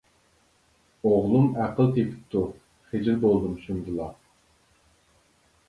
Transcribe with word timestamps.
ئوغلۇم 1.09 1.45
ئەقىل 1.65 1.91
تېپىپتۇ، 1.99 2.43
خىجىل 2.89 3.21
بولدۇم 3.27 3.55
شۇندىلا. 3.67 4.11